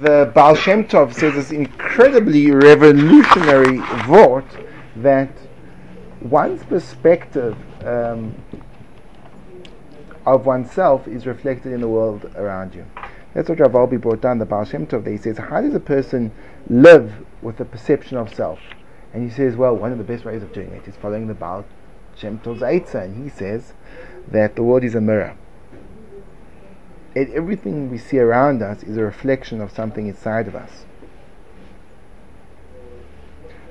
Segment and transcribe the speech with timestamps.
[0.00, 4.46] the Baal Shem Tov says this incredibly revolutionary thought
[4.96, 5.30] that
[6.20, 8.34] one's perspective um,
[10.26, 12.84] of oneself is reflected in the world around you.
[13.34, 15.06] That's what Rav Wolbe brought down the Baal Shem Tov.
[15.06, 16.32] He says, how does a person
[16.68, 18.58] live with the perception of self?
[19.12, 21.34] And he says, well, one of the best ways of doing it is following the
[21.34, 21.64] Baal
[22.16, 23.04] Shem Tov's Eitzah.
[23.04, 23.74] And he says
[24.28, 25.36] that the world is a mirror.
[27.26, 30.84] Everything we see around us is a reflection of something inside of us.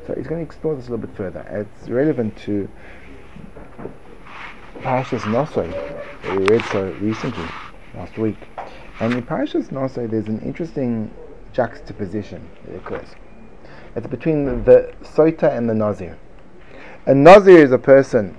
[0.06, 1.42] So he's going to explore this a little bit further.
[1.50, 2.70] It's relevant to
[4.80, 5.72] Parshas Nosoi
[6.24, 7.48] we read so recently,
[7.96, 8.38] last week.
[9.00, 11.12] And in Parshas Nosoi, there's an interesting
[11.54, 13.08] juxtaposition that occurs.
[13.96, 16.18] It's between the, the Sota and the Nazir.
[17.06, 18.38] A Nazir is a person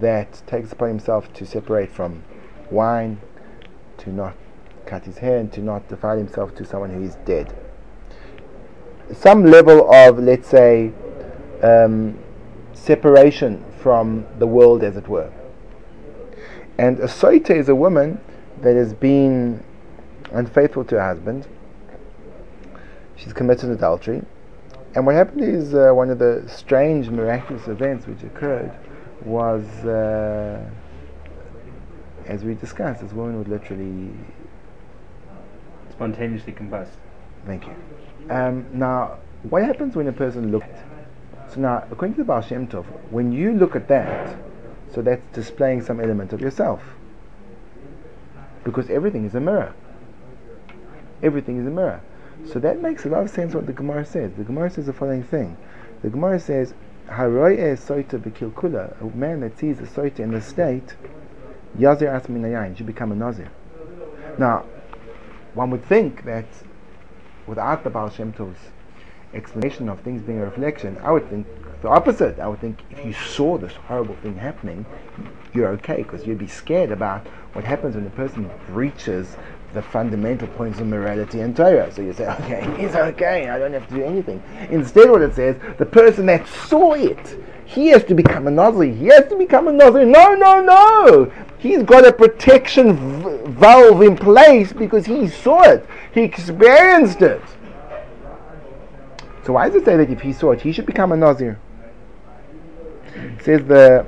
[0.00, 2.24] that takes upon himself to separate from
[2.70, 3.20] wine,
[4.04, 4.34] to not
[4.86, 7.54] cut his hair, and to not defile himself to someone who is dead.
[9.12, 10.92] Some level of, let's say,
[11.62, 12.18] um,
[12.72, 15.32] separation from the world, as it were.
[16.78, 17.08] And a
[17.54, 18.20] is a woman
[18.60, 19.62] that has been
[20.32, 21.46] unfaithful to her husband.
[23.16, 24.22] She's committed adultery.
[24.94, 28.72] And what happened is uh, one of the strange, miraculous events which occurred
[29.24, 30.68] was, uh,
[32.26, 34.10] as we discussed, this woman would literally
[35.90, 36.90] spontaneously combust.
[37.46, 37.74] Thank you.
[38.30, 40.66] Um, now, what happens when a person looks?
[40.66, 44.36] at So now, according to the Baal Shem Tov, when you look at that,
[44.92, 46.82] so that's displaying some element of yourself.
[48.64, 49.74] Because everything is a mirror.
[51.22, 52.00] Everything is a mirror.
[52.46, 54.32] So that makes a lot of sense what the Gemara says.
[54.36, 55.56] The Gemara says the following thing.
[56.02, 56.74] The Gemara says,
[57.08, 60.94] Haroye soita bekilkula, a man that sees a soita in the state,
[61.78, 63.50] yazir asminayayin, should become a nazir.
[64.38, 64.64] Now,
[65.54, 66.46] one would think that
[67.46, 68.58] without the Baal Shem Tov's
[69.32, 71.46] explanation of things being a reflection, I would think
[71.82, 72.38] the opposite.
[72.38, 74.86] I would think if you saw this horrible thing happening,
[75.52, 79.36] you're okay because you'd be scared about what happens when a person breaches
[79.74, 81.92] the fundamental points of morality and Torah.
[81.92, 84.42] So you say, okay, he's okay, I don't have to do anything.
[84.70, 87.38] Instead, what it says, the person that saw it,
[87.74, 88.92] he has to become a Nazir.
[88.92, 90.06] He has to become a Nazir.
[90.06, 91.32] No, no, no.
[91.58, 95.86] He's got a protection v- valve in place because he saw it.
[96.12, 97.42] He experienced it.
[99.44, 101.58] So why does it say that if he saw it, he should become a Nazir?
[103.42, 104.06] says the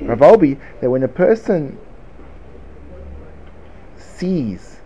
[0.00, 0.40] Rav
[0.80, 1.78] that when a person
[3.96, 4.80] sees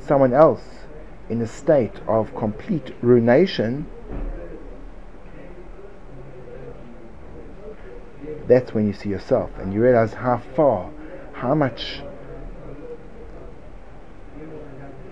[0.00, 0.62] someone else
[1.28, 3.86] in a state of complete ruination,
[8.52, 10.90] that's when you see yourself and you realize how far,
[11.32, 12.02] how much,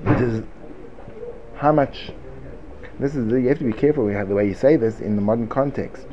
[0.04, 0.42] does,
[1.56, 2.12] how much.
[2.98, 5.22] This is you have to be careful with the way you say this in the
[5.22, 6.06] modern context.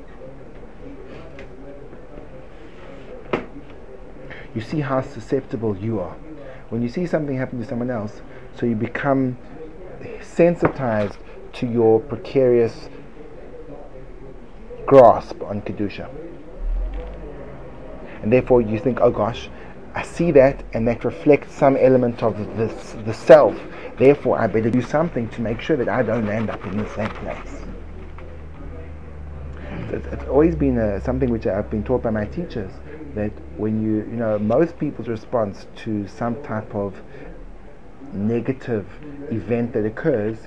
[4.55, 6.15] You see how susceptible you are
[6.69, 8.21] when you see something happen to someone else,
[8.55, 9.37] so you become
[10.21, 11.17] sensitized
[11.53, 12.89] to your precarious
[14.85, 16.09] grasp on Kedusha.
[18.27, 19.49] And therefore you think, oh gosh,
[19.95, 23.57] I see that and that reflects some element of this, the self.
[23.97, 26.89] Therefore I better do something to make sure that I don't end up in the
[26.89, 27.61] same place.
[30.11, 32.69] It's, always been a, something which I've been taught by my teachers
[33.15, 37.01] that when you, you know, most people's response to some type of
[38.11, 38.85] negative
[39.31, 40.37] event that occurs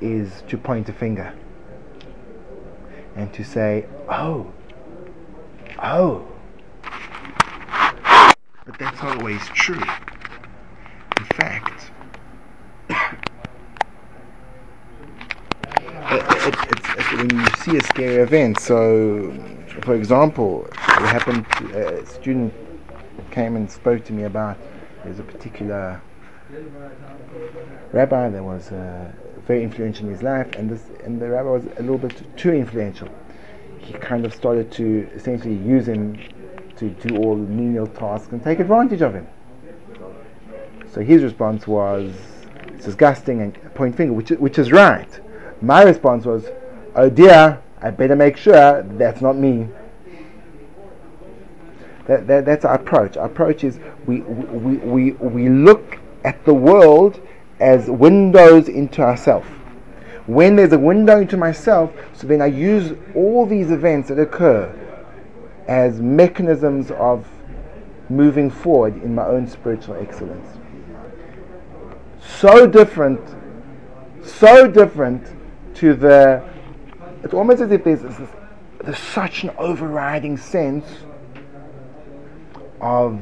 [0.00, 1.34] is to point a finger
[3.14, 4.50] and to say, oh,
[5.82, 6.26] oh.
[8.70, 9.74] But that's not always true.
[9.74, 11.90] In fact,
[16.12, 19.32] it, it, when you see a scary event, so
[19.82, 22.54] for example, it happened, a student
[23.32, 24.56] came and spoke to me about
[25.02, 26.00] there's a particular
[27.90, 29.10] rabbi that was uh,
[29.48, 32.52] very influential in his life, and this and the rabbi was a little bit too
[32.52, 33.08] influential.
[33.78, 36.16] He kind of started to essentially use him
[36.80, 39.28] to do all the menial tasks and take advantage of him.
[40.92, 42.12] So his response was
[42.66, 45.20] it's disgusting and point finger, which which is right.
[45.62, 46.48] My response was,
[46.96, 49.68] oh dear, I better make sure that's not me.
[52.06, 53.16] That, that, that's our approach.
[53.16, 57.20] Our approach is we, we, we, we look at the world
[57.60, 59.46] as windows into ourselves.
[60.26, 64.74] When there's a window into myself, so then I use all these events that occur
[65.68, 67.26] as mechanisms of
[68.08, 70.58] moving forward in my own spiritual excellence.
[72.20, 73.20] so different,
[74.22, 75.26] so different
[75.74, 76.42] to the.
[77.22, 78.28] It's almost as if there's, this,
[78.82, 80.86] there's such an overriding sense
[82.80, 83.20] of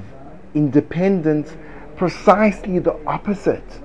[0.54, 1.56] independence,
[1.96, 3.80] precisely the opposite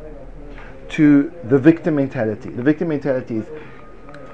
[0.90, 2.50] to the victim mentality.
[2.50, 3.46] The victim mentality is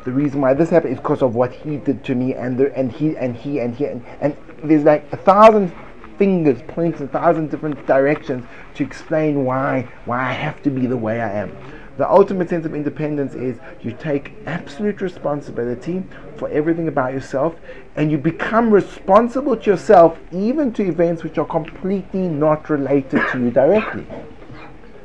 [0.04, 2.76] the reason why this happened is because of what he did to me, and the,
[2.78, 5.74] and he and he and he and, and there's like a thousand
[6.18, 10.98] fingers pointing a thousand different directions to explain why why I have to be the
[10.98, 11.56] way I am.
[11.98, 16.04] The ultimate sense of independence is you take absolute responsibility
[16.38, 17.56] for everything about yourself
[17.98, 23.40] and you become responsible to yourself even to events which are completely not related to
[23.40, 24.08] you directly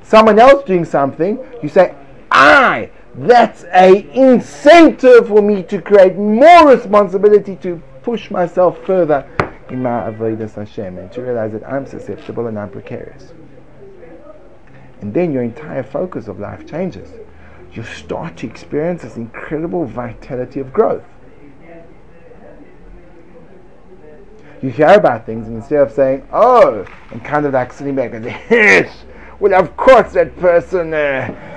[0.05, 1.95] someone else doing something, you say,
[2.31, 9.27] I, that's a incentive for me to create more responsibility to push myself further
[9.71, 13.33] in my avodas Hashem and to realize that I'm susceptible and I'm precarious.
[15.01, 17.11] And then your entire focus of life changes.
[17.73, 21.05] You start to experience this incredible vitality of growth.
[24.63, 28.15] You hear about things and instead of saying, oh, and kind of like sitting back
[28.15, 29.05] and yes,
[29.41, 31.54] well, of course, that person, uh,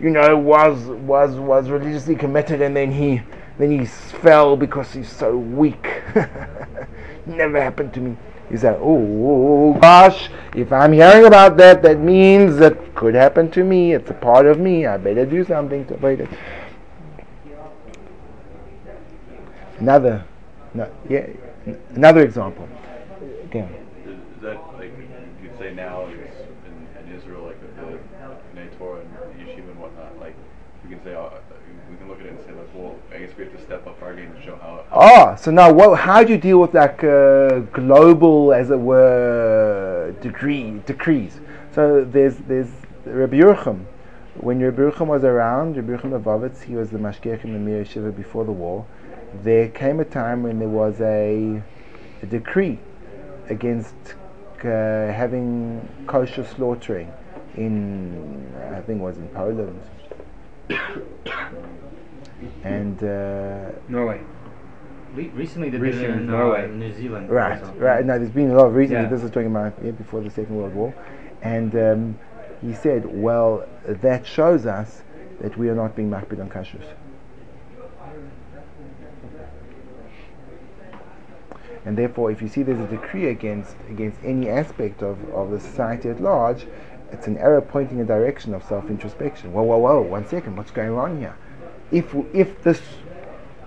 [0.00, 3.22] you know, was was was religiously committed, and then he
[3.58, 6.02] then he fell because he's so weak.
[7.26, 8.16] Never happened to me.
[8.48, 13.62] He said, "Oh gosh, if I'm hearing about that, that means that could happen to
[13.62, 13.92] me.
[13.92, 14.86] It's a part of me.
[14.86, 16.30] I better do something to avoid it."
[19.78, 20.24] Another,
[20.74, 21.26] no, yeah,
[21.94, 22.68] another example.
[23.44, 23.68] Again.
[24.06, 24.92] Is that like
[25.42, 26.06] you'd say now?
[31.04, 31.30] say, uh,
[31.90, 33.86] we can look at it and say, like, well, I guess we have to step
[33.86, 34.32] up our game
[34.92, 35.98] oh, so now what?
[35.98, 41.40] How do you deal with like uh, global, as it were, degree decrees?
[41.72, 42.70] So there's there's
[43.04, 43.84] Rabbi Yerucham.
[44.36, 47.84] When Rabbi Yerucham was around, Rabbi Yerucham Levovitz, he was the mashgiach in the Mir
[47.84, 48.86] Yeshiva before the war.
[49.42, 51.62] There came a time when there was a,
[52.22, 52.78] a decree
[53.48, 53.94] against
[54.60, 57.12] uh, having kosher slaughtering
[57.56, 59.80] in, I think it was in Poland
[62.64, 64.20] and uh, Norway.
[65.14, 67.30] Recently, they did it in Norway, uh, New Zealand.
[67.30, 68.04] Right, right.
[68.04, 69.02] Now, there's been a lot of recently.
[69.02, 69.08] Yeah.
[69.08, 70.94] This is talking about yeah, before the Second World War,
[71.42, 72.18] and um,
[72.60, 75.02] he said, "Well, that shows us
[75.40, 76.84] that we are not being makpid on kashrus."
[81.84, 85.58] And therefore, if you see there's a decree against against any aspect of, of the
[85.58, 86.66] society at large,
[87.12, 89.52] it's an error pointing a direction of self introspection.
[89.52, 91.36] Whoa, whoa, whoa, one second, what's going on here?
[91.90, 92.80] If, if this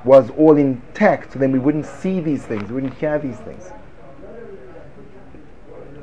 [0.06, 3.72] was all intact, then we wouldn't see these things, we wouldn't hear these things.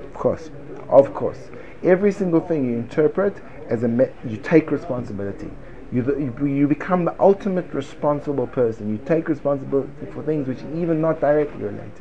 [0.03, 0.51] Of course,
[0.89, 1.39] of course.
[1.83, 3.37] Every single thing you interpret
[3.69, 5.51] as a, me- you take responsibility.
[5.93, 8.91] You, you, you become the ultimate responsible person.
[8.91, 11.93] You take responsibility for things which are even not directly related.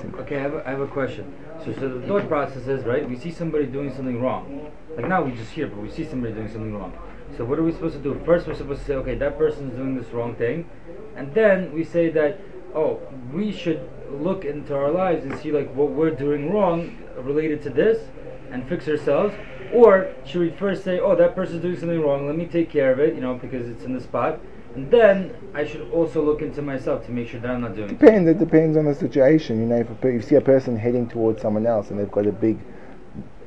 [0.00, 0.20] Simple.
[0.20, 1.32] Okay, I have, a, I have a question.
[1.64, 4.70] So, so the thought process is, right, we see somebody doing something wrong.
[4.94, 6.92] Like now we just hear, but we see somebody doing something wrong.
[7.36, 8.20] So what are we supposed to do?
[8.24, 10.68] First we're supposed to say, okay, that person is doing this wrong thing.
[11.16, 12.40] And then we say that,
[12.74, 13.00] oh,
[13.32, 17.70] we should look into our lives and see like what we're doing wrong related to
[17.70, 18.08] this
[18.50, 19.34] and fix ourselves.
[19.72, 22.92] Or should we first say, oh, that person's doing something wrong, let me take care
[22.92, 24.38] of it, you know, because it's in the spot.
[24.76, 27.88] And then I should also look into myself to make sure that I'm not doing.
[27.88, 28.28] Depends.
[28.28, 29.58] It depends on the situation.
[29.58, 32.32] You know, if you see a person heading towards someone else and they've got a
[32.32, 32.58] big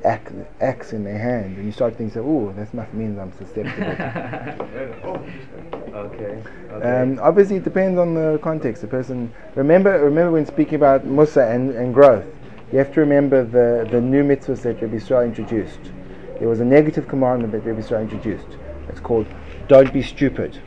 [0.04, 3.86] axe, axe in their hand, and you start thinking, "Oh, that must mean I'm susceptible."
[5.94, 6.42] okay.
[6.70, 7.02] okay.
[7.02, 8.82] Um, obviously, it depends on the context.
[8.82, 9.32] The person.
[9.54, 12.24] Remember, remember when speaking about Mussar and, and growth,
[12.72, 15.80] you have to remember the the new mitzvahs that Rabbi Israel introduced.
[16.38, 18.46] There was a negative commandment that Rabbi Israel introduced.
[18.88, 19.26] It's called,
[19.68, 20.60] "Don't be stupid."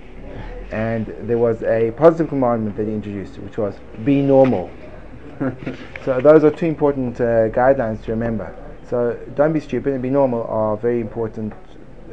[0.73, 4.71] and there was a positive commandment that he introduced, which was be normal.
[6.03, 8.55] so those are two important uh, guidelines to remember.
[8.93, 11.51] So don't be stupid and be normal are very important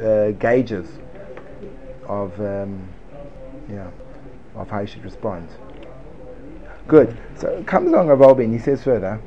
[0.01, 0.89] uh, gauges
[2.07, 2.89] of um,
[3.69, 3.91] yeah
[4.55, 5.47] of how you should respond.
[6.87, 7.15] Good.
[7.37, 9.21] So comes along Rav and he says further.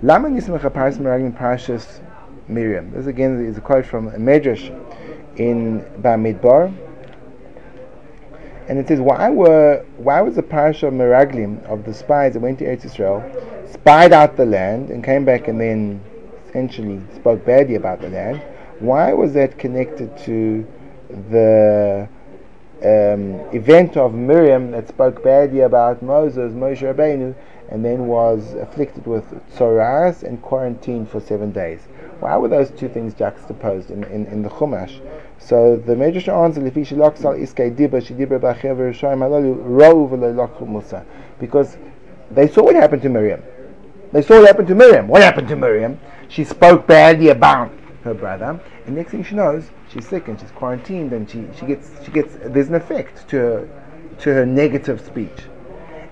[0.00, 2.00] Lama nismach parashas
[2.48, 2.90] Miriam.
[2.92, 4.70] This again is a quote from a Medrash
[5.36, 6.74] in Bamidbar
[8.66, 12.40] and it says, why were why was the parasha of Meraglim of the spies that
[12.40, 13.22] went to Eretz Israel,
[13.70, 16.02] spied out the land and came back and then
[16.54, 18.40] essentially spoke badly about the land?
[18.78, 20.64] Why was that connected to
[21.30, 22.08] the
[22.78, 27.34] um, event of Miriam that spoke badly about Moses, Moshe Rabbeinu,
[27.70, 29.24] and then was afflicted with
[29.56, 31.80] tzoras and quarantined for seven days?
[32.20, 35.00] Why were those two things juxtaposed in, in, in the Chumash?
[35.38, 41.04] So the Medrash answer, Lefi Shiloksal Iskei Dibra Shidibra B'Achever Shoim Halalu Rov Lokhu Musa.
[41.40, 41.76] Because
[42.30, 43.42] they saw what happened to Miriam.
[44.12, 45.08] They saw what happened to Miriam.
[45.08, 45.98] What happened to Miriam?
[46.34, 47.70] She spoke badly about
[48.02, 51.64] her brother, and next thing she knows, she's sick and she's quarantined, and she, she
[51.64, 53.68] gets she gets there's an effect to her
[54.18, 55.44] to her negative speech,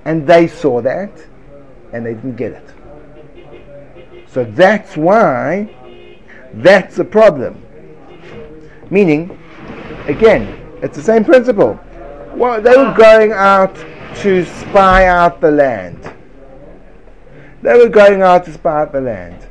[0.05, 1.11] and they saw that,
[1.93, 4.29] and they didn't get it.
[4.29, 5.75] So that's why
[6.55, 7.61] that's a problem.
[8.91, 9.37] Meaning,
[10.07, 11.81] again, it's the same principle.
[12.37, 13.75] Well, they were going out
[14.19, 16.15] to spy out the land.
[17.63, 19.49] They were going out to spy out the land.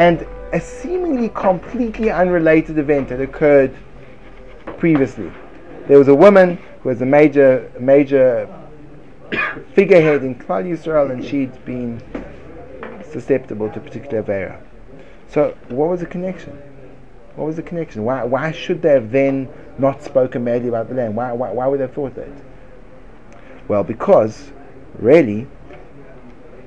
[0.00, 3.76] And a seemingly completely unrelated event had occurred
[4.78, 5.30] previously.
[5.88, 8.48] There was a woman who was a major, major
[9.74, 12.02] figurehead in Klal Yisrael, and she'd been
[13.10, 14.62] susceptible to particular Avera.
[15.28, 16.52] So, what was the connection?
[17.36, 18.02] What was the connection?
[18.02, 21.14] Why, why should they have then not spoken badly about the land?
[21.14, 22.32] Why, why, why would they have thought that?
[23.68, 24.50] Well, because
[24.98, 25.46] really,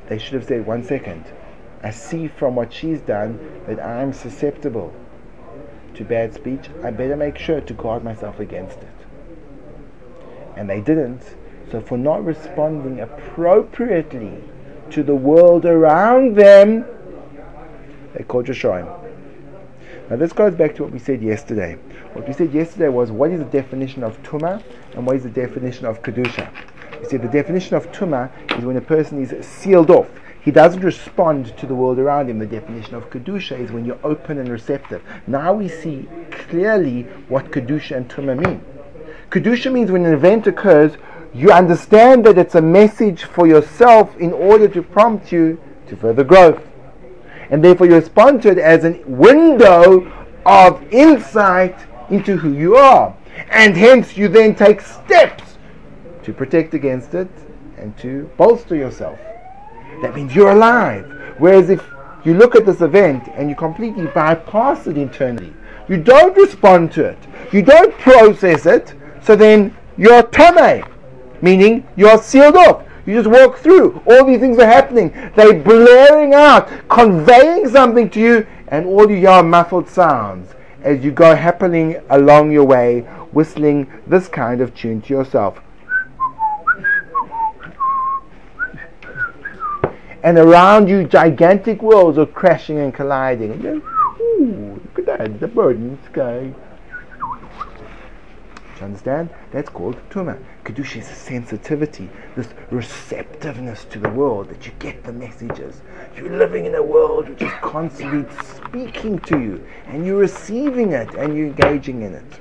[0.07, 1.25] they should have said, one second,
[1.83, 4.93] I see from what she's done that I'm susceptible
[5.95, 6.69] to bad speech.
[6.83, 8.87] I better make sure to guard myself against it.
[10.55, 11.35] And they didn't.
[11.71, 14.43] So, for not responding appropriately
[14.91, 16.85] to the world around them,
[18.13, 19.03] they called Yeshayim.
[20.09, 21.75] Now this goes back to what we said yesterday.
[22.13, 24.61] What we said yesterday was what is the definition of tuma
[24.93, 26.51] and what is the definition of kedusha.
[27.01, 30.09] You see, the definition of tuma is when a person is sealed off.
[30.43, 32.39] He doesn't respond to the world around him.
[32.39, 35.01] The definition of kedusha is when you're open and receptive.
[35.25, 38.63] Now we see clearly what kedusha and tuma mean.
[39.29, 40.97] Kedusha means when an event occurs,
[41.33, 46.23] you understand that it's a message for yourself in order to prompt you to further
[46.23, 46.61] growth
[47.53, 50.11] and therefore you respond to it as a window
[50.45, 51.77] of insight
[52.09, 53.15] into who you are.
[53.51, 55.57] And hence you then take steps
[56.23, 57.29] to protect against it
[57.77, 59.19] and to bolster yourself.
[60.03, 61.05] That means you're alive.
[61.37, 61.81] Whereas if
[62.25, 65.53] you look at this event and you completely bypass it internally,
[65.87, 67.17] you don't respond to it,
[67.53, 70.85] you don't process it, so then you're tamei,
[71.41, 72.83] meaning you're sealed off.
[73.05, 74.01] You just walk through.
[74.05, 75.09] All these things are happening.
[75.37, 81.11] They're blaring out, conveying something to you, and all you hear muffled sounds as you
[81.11, 85.61] go happening along your way, whistling this kind of tune to yourself.
[90.23, 93.65] And around you, gigantic worlds are crashing and colliding.
[93.65, 96.53] Ooh, look at that, the bird in the sky.
[98.73, 99.29] Do you understand?
[99.51, 100.41] That's called tuma.
[100.63, 105.81] Kedusha is a sensitivity, this receptiveness to the world that you get the messages.
[106.15, 111.13] You're living in a world which is constantly speaking to you, and you're receiving it
[111.15, 112.39] and you're engaging in it.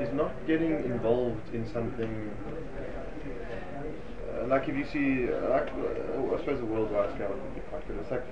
[0.00, 2.30] Is not getting involved in something
[4.48, 7.86] like if you see, uh, like, uh, I suppose the worldwide scale would be quite
[7.86, 7.98] good.
[7.98, 8.24] It's like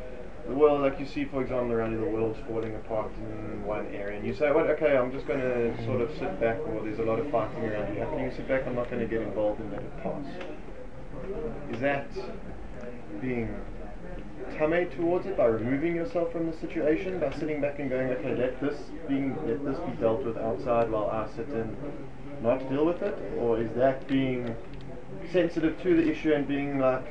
[0.48, 3.86] the world, like you see, for example, around you, the world's falling apart in one
[3.88, 4.66] area, and you say, "What?
[4.70, 7.64] Okay, I'm just going to sort of sit back." Or there's a lot of fighting
[7.64, 8.00] around you.
[8.02, 8.66] How can you sit back?
[8.66, 10.24] I'm not going to get involved in that it pass.
[11.70, 12.08] Is that
[13.20, 13.54] being
[14.52, 18.36] tamei towards it by removing yourself from the situation, by sitting back and going, "Okay,
[18.36, 21.76] let this being let this be dealt with outside while I sit and
[22.42, 24.54] not deal with it," or is that being
[25.32, 27.04] sensitive to the issue and being like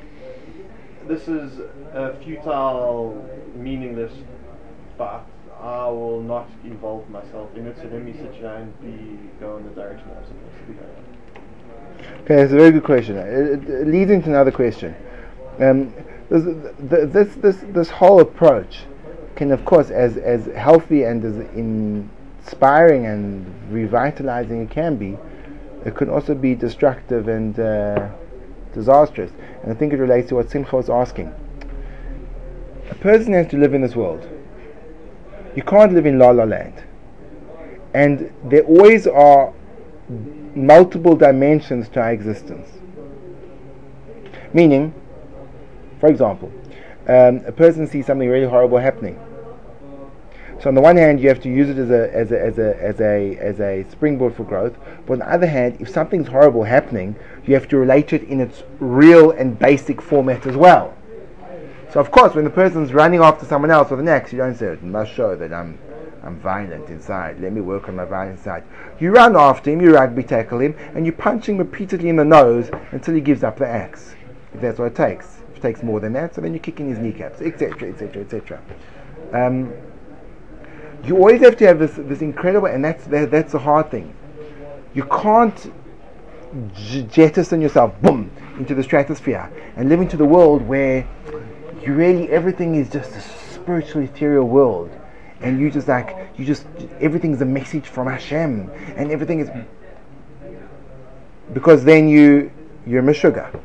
[1.08, 1.60] this is
[1.92, 4.12] a futile, meaningless,
[4.98, 5.24] but
[5.60, 7.76] I will not involve myself in it.
[7.76, 10.74] So let me sit down and be go in the direction I'm supposed to be
[10.74, 11.06] going.
[12.24, 13.16] Okay, that's a very good question.
[13.16, 14.94] It, it leads into another question.
[15.60, 15.94] Um,
[16.28, 16.44] this,
[16.78, 18.80] this, this, this whole approach
[19.36, 25.16] can, of course, as, as healthy and as inspiring and revitalizing it can be,
[25.86, 28.08] it can also be destructive and uh,
[28.74, 29.30] disastrous.
[29.62, 31.32] And I think it relates to what Simcha was asking.
[32.90, 34.28] A person has to live in this world.
[35.54, 36.82] You can't live in La La Land.
[37.94, 39.54] And there always are
[40.56, 42.68] multiple dimensions to our existence.
[44.52, 44.92] Meaning,
[46.00, 46.50] for example,
[47.06, 49.20] um, a person sees something really horrible happening.
[50.60, 52.58] So on the one hand, you have to use it as a as a as
[52.58, 54.76] a as a as a springboard for growth.
[55.04, 58.40] But on the other hand, if something's horrible happening, you have to relate it in
[58.40, 60.96] its real and basic format as well.
[61.92, 64.54] So of course, when the person's running after someone else with an axe, you don't
[64.54, 65.78] say it must show that I'm
[66.22, 67.38] I'm violent inside.
[67.40, 68.64] Let me work on my violent side.
[68.98, 72.24] You run after him, you rugby tackle him, and you punch him repeatedly in the
[72.24, 74.14] nose until he gives up the axe.
[74.52, 75.38] If that's what it takes.
[75.50, 78.22] If it takes more than that, so then you kick in his kneecaps, etc., etc.,
[78.22, 78.60] etc.
[81.06, 84.12] You always have to have this this incredible, and that's that, that's the hard thing.
[84.94, 85.72] You can't
[86.74, 91.06] j- jettison yourself, boom, into the stratosphere and live into the world where
[91.82, 94.90] you really everything is just a spiritual ethereal world,
[95.40, 96.66] and you just like you just
[97.00, 99.50] everything's a message from Hashem, and everything is
[101.52, 102.50] because then you
[102.84, 103.60] you're a Meshuggah.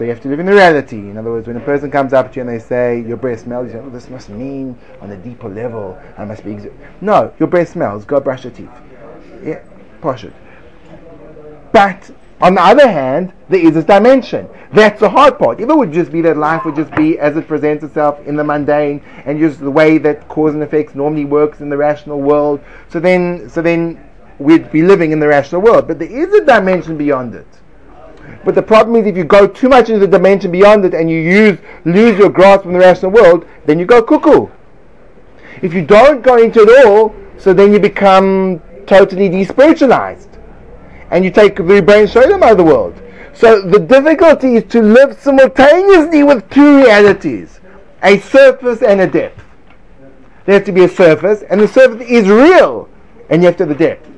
[0.00, 0.96] So you have to live in the reality.
[0.96, 3.40] In other words, when a person comes up to you and they say your breath
[3.40, 5.98] smells, you say, "Oh, this must mean on a deeper level.
[6.16, 6.72] I must be." Exi-.
[7.02, 8.06] No, your breath smells.
[8.06, 8.70] Go brush your teeth.
[9.44, 9.60] Yeah,
[10.00, 10.32] push it.
[11.70, 14.48] But on the other hand, there is this dimension.
[14.72, 15.60] That's the hard part.
[15.60, 18.36] If it would just be that life would just be as it presents itself in
[18.36, 22.22] the mundane and just the way that cause and effects normally works in the rational
[22.22, 24.02] world, so then, so then
[24.38, 25.86] we'd be living in the rational world.
[25.86, 27.46] But there is a dimension beyond it.
[28.44, 31.10] But the problem is if you go too much into the dimension beyond it and
[31.10, 34.48] you use lose your grasp from the rational world, then you go cuckoo.
[35.62, 40.28] If you don't go into it all, so then you become totally despiritualized.
[41.10, 43.00] And you take the brain shalom out of the world.
[43.34, 47.60] So the difficulty is to live simultaneously with two realities.
[48.02, 49.42] A surface and a depth.
[50.46, 52.88] There has to be a surface, and the surface is real,
[53.28, 54.08] and you have to have the depth.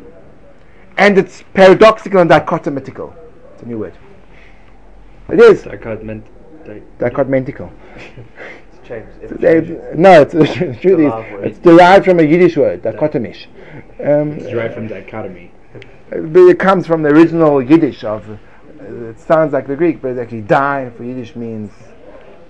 [0.96, 3.14] And it's paradoxical and dichotomatical.
[3.54, 3.94] It's a new word.
[5.28, 6.22] It is Dichotoment.
[6.64, 6.82] Di-
[8.72, 9.08] It's changed.
[9.22, 10.56] It's- no, it's, is,
[11.08, 13.46] Love it's derived from a Yiddish word, dichotomish.
[14.02, 15.52] Um, It's derived from dichotomy.
[16.10, 18.28] but it comes from the original Yiddish of.
[18.30, 21.70] Uh, it sounds like the Greek, but it's actually die for Yiddish means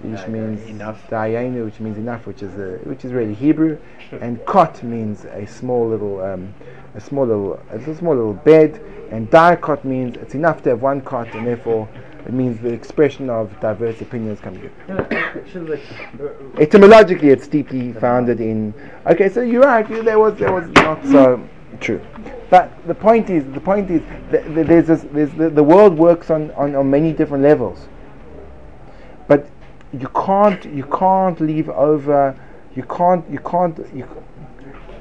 [0.02, 1.06] Yiddish means Enough.
[1.08, 3.78] dayenu, which means enough, which is uh, which is really Hebrew,
[4.20, 6.54] and kot means a small little um,
[6.94, 11.02] a small little a small little bed, and diakot means it's enough to have one
[11.02, 11.88] cot, and therefore
[12.26, 14.70] it means the expression of diverse opinions coming.
[14.88, 18.72] Like, uh, Etymologically, it's deeply founded in.
[19.06, 19.88] Okay, so you're right.
[19.90, 21.40] you- There was there was not so
[21.80, 22.00] true,
[22.50, 25.96] but the point is the point is that that there's this, there's the, the world
[25.98, 27.88] works on, on, on many different levels,
[29.26, 29.48] but
[29.92, 32.34] you can't you can't leave over
[32.74, 34.06] you can't you can't you.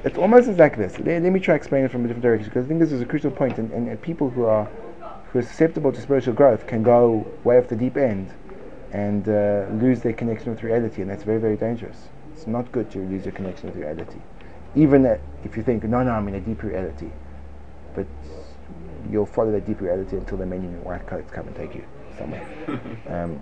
[0.04, 0.98] It's almost like this.
[0.98, 2.90] Let, let me try to explain it from a different direction because I think this
[2.90, 4.68] is a crucial point, and, and, and people who are
[5.32, 8.32] who are susceptible to spiritual growth can go way off the deep end
[8.92, 11.96] and uh, lose their connection with reality, and that's very, very dangerous.
[12.34, 14.18] It's not good to lose your connection with reality,
[14.74, 15.06] even
[15.44, 17.10] if you think, no, no, I'm in a deep reality,
[17.94, 18.06] but
[19.10, 21.84] you'll follow that deep reality until the men in white coats come and take you
[22.18, 22.46] somewhere.
[23.08, 23.40] um,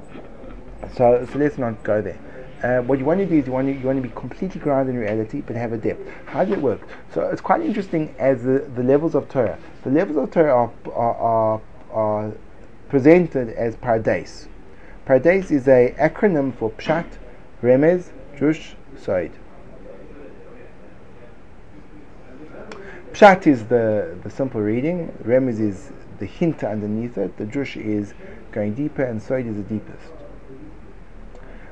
[0.96, 2.18] so, so let's not go there.
[2.62, 4.60] Uh, what you want to do is you want to, you want to be completely
[4.60, 6.06] grounded in reality, but have a depth.
[6.26, 6.86] How does it work?
[7.12, 9.58] So it's quite interesting as the, the levels of Torah.
[9.82, 11.60] The levels of Torah are, are, are,
[11.92, 12.32] are
[12.88, 14.48] presented as pardes.
[15.06, 17.06] Pardes is a acronym for Pshat,
[17.62, 19.32] Remez, Drush, Soid.
[23.12, 28.14] Pshat is the, the simple reading, Remez is the hint underneath it, the Drush is
[28.52, 30.12] going deeper, and Soid is the deepest.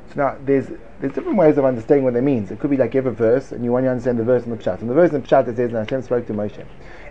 [0.09, 0.68] So now there's
[1.00, 2.50] there's different ways of understanding what that means.
[2.50, 4.44] It could be like you have a verse and you want to understand the verse
[4.44, 4.81] in the Pshat.
[4.81, 6.64] And the verse in the Pshat it says, and Hashem spoke to Moshe.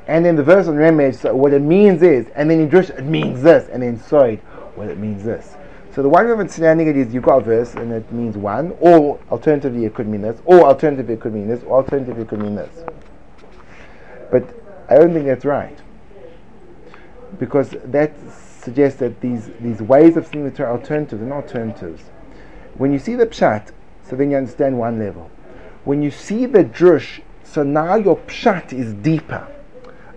[0.07, 2.89] And then the verse on Remez, so what it means is, and then in Drush
[2.97, 4.39] it means this, and then Soid,
[4.75, 5.55] what it means this.
[5.93, 8.37] So the one way of understanding it is you've got a verse and it means
[8.37, 12.21] one, or alternatively it could mean this, or alternatively it could mean this, or alternatively
[12.21, 12.83] it could mean this.
[14.31, 14.47] But
[14.89, 15.77] I don't think that's right.
[17.39, 18.13] Because that
[18.61, 22.03] suggests that these, these ways of seeing the Torah are alternatives and alternatives.
[22.75, 23.71] When you see the Pshat,
[24.07, 25.31] so then you understand one level.
[25.83, 29.47] When you see the Drush, so now your Pshat is deeper.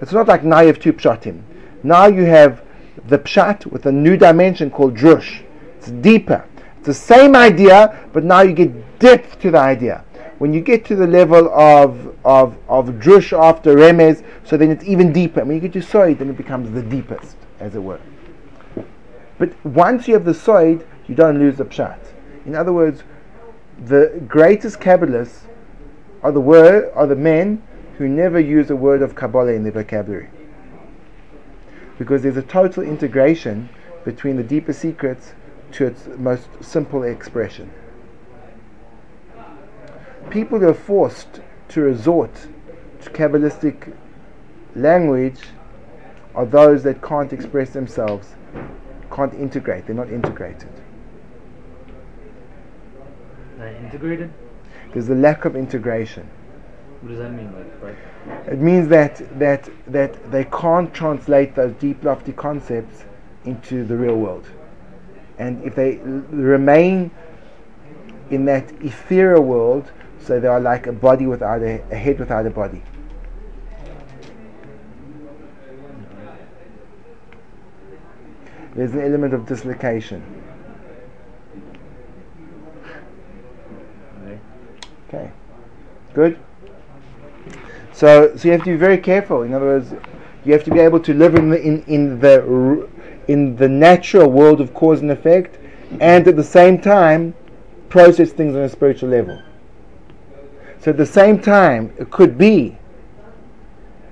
[0.01, 1.43] It's not like now you have two Pshatim.
[1.83, 2.63] Now you have
[3.09, 5.43] the Pshat with a new dimension called Drush.
[5.79, 6.45] It's deeper.
[6.79, 10.05] It's the same idea, but now you get depth to the idea.
[10.39, 14.85] When you get to the level of of of drush after remez, so then it's
[14.85, 15.45] even deeper.
[15.45, 18.01] When you get to soid, then it becomes the deepest, as it were.
[19.39, 21.99] But once you have the soid, you don't lose the pshat.
[22.47, 23.03] In other words,
[23.85, 25.43] the greatest Kabbalists
[26.23, 27.63] are the word are the men
[28.01, 30.31] who never use a word of Kabbalah in their vocabulary.
[31.99, 33.69] Because there's a total integration
[34.07, 35.35] between the deeper secrets
[35.73, 37.71] to its most simple expression.
[40.31, 42.33] People who are forced to resort
[43.03, 43.95] to Kabbalistic
[44.75, 45.49] language
[46.35, 48.35] are those that can't express themselves,
[49.13, 50.73] can't integrate, they're not integrated.
[53.59, 54.33] Like integrated?
[54.95, 56.31] There's a lack of integration.
[57.01, 57.53] What does that mean?
[57.55, 58.49] Like, right?
[58.53, 63.05] It means that, that, that they can't translate those deep, lofty concepts
[63.45, 64.47] into the real world.
[65.39, 67.11] and if they l- remain
[68.31, 72.47] in that ethereal world, so they are like a body without a, a head without
[72.47, 72.83] a body.
[78.75, 80.23] There's an element of dislocation.
[85.09, 85.31] Okay.
[86.15, 86.39] Good.
[88.01, 89.43] So, so you have to be very careful.
[89.43, 89.93] In other words,
[90.47, 92.89] you have to be able to live in the in, in the
[93.29, 95.59] in the natural world of cause and effect,
[96.01, 97.35] and at the same time,
[97.91, 99.43] process things on a spiritual level.
[100.79, 102.79] So at the same time, it could be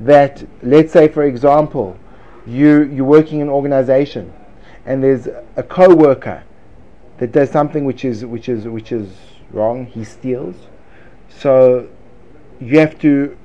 [0.00, 1.96] that, let's say, for example,
[2.46, 4.34] you you're working in an organization,
[4.84, 6.44] and there's a co-worker
[7.16, 9.08] that does something which is which is which is
[9.50, 9.86] wrong.
[9.86, 10.56] He steals.
[11.30, 11.88] So
[12.60, 13.38] you have to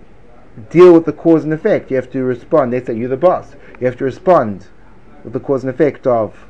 [0.69, 1.89] deal with the cause and effect.
[1.89, 2.71] You have to respond.
[2.71, 3.55] Let's say you're the boss.
[3.79, 4.67] You have to respond
[5.23, 6.47] with the cause and effect of,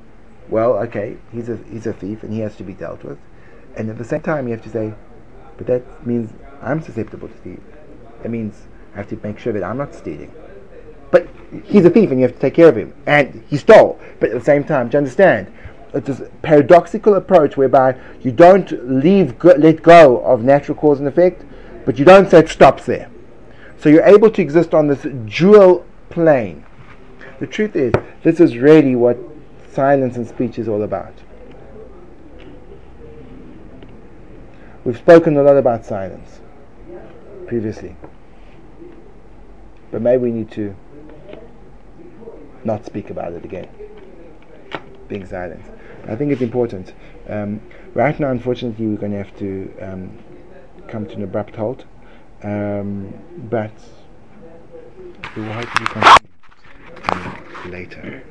[0.49, 3.17] well, okay, he's a he's a thief and he has to be dealt with.
[3.75, 4.93] And at the same time, you have to say,
[5.57, 7.59] but that means I'm susceptible to thief.
[8.21, 8.63] That means
[8.93, 10.33] I have to make sure that I'm not stealing.
[11.11, 11.27] But
[11.63, 12.93] he's a thief and you have to take care of him.
[13.05, 13.99] And he stole.
[14.19, 15.51] But at the same time, do you understand?
[15.93, 21.07] It's this paradoxical approach whereby you don't leave, go, let go of natural cause and
[21.07, 21.43] effect,
[21.85, 23.11] but you don't say it stops there.
[23.83, 26.65] So you're able to exist on this dual plane.
[27.41, 27.91] The truth is,
[28.23, 29.17] this is really what
[29.73, 31.13] silence and speech is all about.
[34.85, 36.39] We've spoken a lot about silence
[37.45, 37.97] previously.
[39.91, 40.73] But maybe we need to
[42.63, 43.67] not speak about it again.
[45.09, 45.65] Being silent.
[46.07, 46.93] I think it's important.
[47.27, 47.59] Um,
[47.93, 50.17] right now, unfortunately, we're going to have to um,
[50.87, 51.83] come to an abrupt halt.
[52.43, 53.13] Um,
[53.49, 53.71] but
[55.35, 56.27] we will hopefully continue
[57.07, 58.23] um, later.